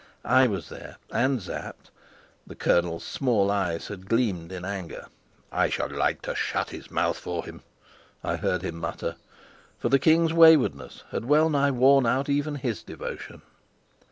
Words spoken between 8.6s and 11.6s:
him mutter, for the king's waywardness had well